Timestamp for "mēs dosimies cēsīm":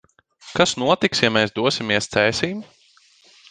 1.37-2.65